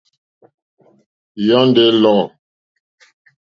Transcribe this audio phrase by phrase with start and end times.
[1.45, 2.17] Yɔ́ndɔ̀ é lɔ̂.